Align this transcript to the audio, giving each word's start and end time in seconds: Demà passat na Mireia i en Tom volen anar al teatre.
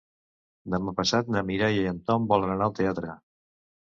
Demà 0.73 0.93
passat 0.99 1.29
na 1.35 1.43
Mireia 1.49 1.83
i 1.83 1.91
en 1.91 2.01
Tom 2.09 2.27
volen 2.33 2.53
anar 2.53 2.69
al 2.71 2.75
teatre. 2.83 3.13